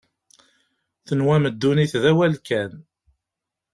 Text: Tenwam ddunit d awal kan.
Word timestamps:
Tenwam 1.07 1.43
ddunit 1.53 1.93
d 2.01 2.03
awal 2.11 2.33
kan. 2.47 2.71